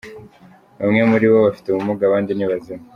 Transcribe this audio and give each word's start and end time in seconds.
Bamwe 0.79 1.01
muri 1.11 1.25
bo 1.31 1.37
bafite 1.47 1.67
ubumuga, 1.69 2.03
abandi 2.05 2.31
ni 2.33 2.45
bazima. 2.49 2.83